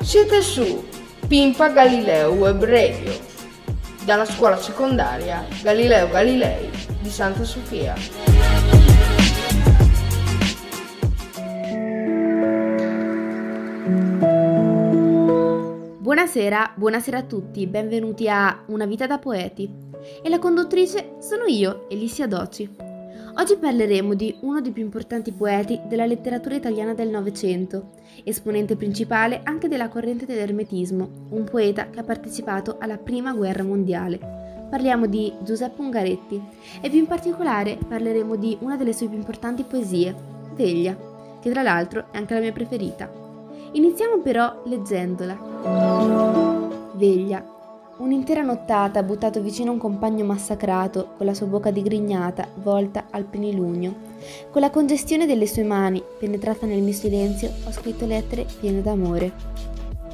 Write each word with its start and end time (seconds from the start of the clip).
Siete 0.00 0.42
su 0.42 0.86
Pimpa 1.26 1.68
Galileo 1.68 2.32
Web 2.32 2.64
Radio 2.64 3.12
dalla 4.04 4.24
scuola 4.24 4.56
secondaria 4.56 5.46
Galileo 5.62 6.08
Galilei 6.08 6.70
di 7.00 7.10
Santa 7.10 7.44
Sofia. 7.44 7.94
Buonasera, 15.98 16.72
buonasera 16.74 17.18
a 17.18 17.22
tutti, 17.22 17.66
benvenuti 17.66 18.28
a 18.28 18.64
Una 18.66 18.86
vita 18.86 19.06
da 19.06 19.18
poeti. 19.18 19.70
E 20.22 20.28
la 20.28 20.38
conduttrice 20.38 21.16
sono 21.20 21.44
io, 21.44 21.86
Elissia 21.88 22.26
Doci. 22.26 22.89
Oggi 23.36 23.56
parleremo 23.56 24.14
di 24.14 24.36
uno 24.40 24.60
dei 24.60 24.72
più 24.72 24.82
importanti 24.82 25.32
poeti 25.32 25.80
della 25.86 26.04
letteratura 26.04 26.56
italiana 26.56 26.94
del 26.94 27.08
Novecento, 27.08 27.90
esponente 28.24 28.76
principale 28.76 29.40
anche 29.44 29.68
della 29.68 29.88
corrente 29.88 30.26
dell'ermetismo, 30.26 31.28
un 31.30 31.44
poeta 31.44 31.88
che 31.90 32.00
ha 32.00 32.04
partecipato 32.04 32.76
alla 32.78 32.98
Prima 32.98 33.32
Guerra 33.32 33.62
Mondiale. 33.62 34.18
Parliamo 34.68 35.06
di 35.06 35.32
Giuseppe 35.42 35.80
Ungaretti 35.80 36.42
e 36.80 36.90
più 36.90 36.98
in 36.98 37.06
particolare 37.06 37.78
parleremo 37.86 38.36
di 38.36 38.56
una 38.60 38.76
delle 38.76 38.92
sue 38.92 39.08
più 39.08 39.16
importanti 39.16 39.62
poesie, 39.62 40.14
Veglia, 40.54 40.96
che 41.40 41.50
tra 41.50 41.62
l'altro 41.62 42.06
è 42.10 42.18
anche 42.18 42.34
la 42.34 42.40
mia 42.40 42.52
preferita. 42.52 43.10
Iniziamo 43.72 44.18
però 44.18 44.62
leggendola. 44.64 45.38
Veglia 46.94 47.58
Un'intera 48.00 48.40
nottata 48.40 49.02
buttato 49.02 49.42
vicino 49.42 49.68
a 49.68 49.72
un 49.74 49.78
compagno 49.78 50.24
massacrato, 50.24 51.10
con 51.18 51.26
la 51.26 51.34
sua 51.34 51.44
bocca 51.44 51.70
digrignata, 51.70 52.48
volta 52.54 53.08
al 53.10 53.24
penilunio. 53.24 53.94
Con 54.50 54.62
la 54.62 54.70
congestione 54.70 55.26
delle 55.26 55.46
sue 55.46 55.64
mani, 55.64 56.02
penetrata 56.18 56.64
nel 56.64 56.80
mio 56.80 56.94
silenzio, 56.94 57.52
ho 57.66 57.70
scritto 57.70 58.06
lettere 58.06 58.46
piene 58.58 58.80
d'amore. 58.80 59.30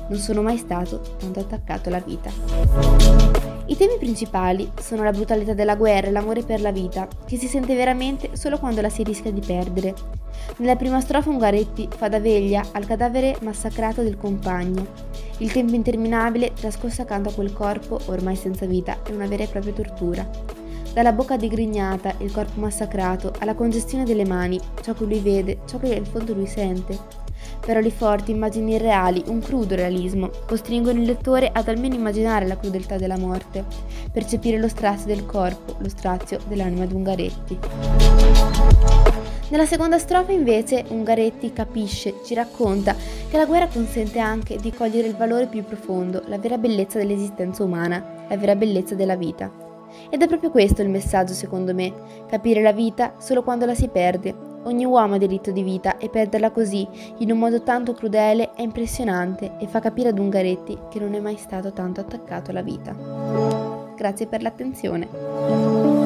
Non 0.09 0.19
sono 0.19 0.43
mai 0.43 0.57
stato 0.57 1.01
tanto 1.17 1.39
attaccato 1.39 1.89
alla 1.89 2.01
vita. 2.01 3.46
I 3.67 3.77
temi 3.77 3.97
principali 3.99 4.71
sono 4.81 5.03
la 5.03 5.11
brutalità 5.11 5.53
della 5.53 5.77
guerra 5.77 6.07
e 6.07 6.11
l'amore 6.11 6.43
per 6.43 6.61
la 6.61 6.71
vita, 6.71 7.09
che 7.27 7.37
si 7.37 7.49
sente 7.49 7.75
veramente 7.75 8.31
solo 8.35 8.59
quando 8.59 8.81
la 8.81 8.89
si 8.89 9.03
rischia 9.03 9.33
di 9.33 9.43
perdere. 9.45 9.95
Nella 10.59 10.77
prima 10.77 11.01
strofa 11.01 11.31
Ungaretti 11.31 11.89
fa 11.95 12.09
da 12.09 12.21
veglia 12.21 12.65
al 12.73 12.87
cadavere 12.87 13.37
massacrato 13.41 14.03
del 14.03 14.17
compagno 14.17 15.17
il 15.39 15.53
tempo 15.53 15.75
interminabile 15.75 16.55
trascorso 16.55 17.03
accanto 17.03 17.29
a 17.29 17.33
quel 17.33 17.53
corpo 17.53 18.01
ormai 18.07 18.37
senza 18.37 18.65
vita 18.65 19.03
è 19.03 19.11
una 19.11 19.27
vera 19.27 19.43
e 19.43 19.49
propria 19.49 19.75
tortura. 19.75 20.29
Dalla 20.95 21.13
bocca 21.13 21.37
digrignata, 21.37 22.15
il 22.21 22.33
corpo 22.33 22.59
massacrato, 22.59 23.35
alla 23.41 23.55
congestione 23.55 24.05
delle 24.05 24.25
mani, 24.25 24.59
ciò 24.81 24.95
che 24.95 25.05
lui 25.05 25.19
vede, 25.19 25.59
ciò 25.67 25.79
che 25.79 25.89
in 25.89 26.07
fondo 26.07 26.33
lui 26.33 26.47
sente. 26.47 27.25
Parole 27.67 27.91
forti, 27.91 28.31
immagini 28.31 28.75
irreali, 28.75 29.25
un 29.27 29.41
crudo 29.41 29.75
realismo, 29.75 30.31
costringono 30.47 31.01
il 31.01 31.05
lettore 31.05 31.51
ad 31.53 31.67
almeno 31.67 31.97
immaginare 31.97 32.47
la 32.47 32.57
crudeltà 32.57 32.97
della 32.97 33.19
morte, 33.19 33.65
percepire 34.13 34.57
lo 34.57 34.69
strazio 34.69 35.09
del 35.09 35.27
corpo, 35.27 35.75
lo 35.79 35.89
strazio 35.89 36.39
dell'anima 36.47 36.87
di 36.87 36.95
Ungaretti. 36.95 37.59
Nella 39.49 39.67
seconda 39.67 39.99
strofa 39.99 40.31
invece 40.31 40.85
Ungaretti 40.91 41.53
capisce, 41.53 42.21
ci 42.25 42.35
racconta 42.35 42.95
che 43.29 43.37
la 43.37 43.47
guerra 43.47 43.67
consente 43.67 44.21
anche 44.21 44.59
di 44.59 44.73
cogliere 44.73 45.09
il 45.09 45.17
valore 45.17 45.49
più 45.49 45.65
profondo, 45.65 46.23
la 46.29 46.39
vera 46.39 46.59
bellezza 46.59 46.99
dell'esistenza 46.99 47.65
umana, 47.65 48.27
la 48.29 48.37
vera 48.37 48.55
bellezza 48.55 48.95
della 48.95 49.17
vita. 49.17 49.51
Ed 50.09 50.23
è 50.23 50.29
proprio 50.29 50.53
questo 50.53 50.83
il 50.83 50.89
messaggio 50.89 51.33
secondo 51.33 51.75
me, 51.75 51.93
capire 52.29 52.63
la 52.63 52.73
vita 52.73 53.15
solo 53.19 53.43
quando 53.43 53.67
la 53.67 53.75
si 53.75 53.89
perde. 53.89 54.55
Ogni 54.67 54.85
uomo 54.85 55.15
ha 55.15 55.19
diritto 55.19 55.53
di 55.53 55.63
vita 55.63 55.97
e 55.97 56.09
perderla 56.09 56.51
così, 56.51 56.87
in 57.19 57.31
un 57.31 57.39
modo 57.39 57.63
tanto 57.63 57.93
crudele, 57.93 58.51
è 58.55 58.63
impressionante 58.63 59.53
e 59.59 59.69
fa 59.69 59.79
capire 59.79 60.09
ad 60.09 60.19
Ungaretti 60.19 60.77
che 60.91 60.99
non 60.99 61.15
è 61.15 61.21
mai 61.21 61.37
stato 61.37 61.73
tanto 61.73 62.01
attaccato 62.01 62.51
alla 62.51 62.63
vita. 62.63 62.93
Grazie 63.97 64.27
per 64.27 64.43
l'attenzione. 64.43 66.06